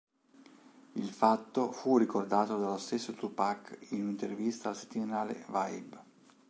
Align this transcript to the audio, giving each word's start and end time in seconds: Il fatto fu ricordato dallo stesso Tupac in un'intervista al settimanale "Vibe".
Il 0.95 1.09
fatto 1.11 1.71
fu 1.71 1.99
ricordato 1.99 2.57
dallo 2.57 2.79
stesso 2.79 3.13
Tupac 3.13 3.77
in 3.91 4.01
un'intervista 4.01 4.69
al 4.69 4.75
settimanale 4.75 5.45
"Vibe". 5.45 6.03